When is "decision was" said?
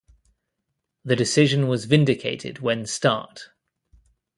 1.15-1.85